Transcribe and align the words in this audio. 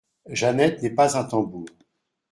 Jeannette 0.31 0.81
n’est 0.81 0.95
pas 0.95 1.15
un 1.15 1.23
tambour. 1.25 1.67